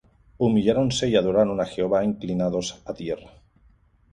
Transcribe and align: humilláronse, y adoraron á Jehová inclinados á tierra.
humilláronse, 0.45 1.03
y 1.11 1.15
adoraron 1.21 1.57
á 1.63 1.65
Jehová 1.73 1.99
inclinados 2.11 2.67
á 2.89 2.91
tierra. 3.01 3.31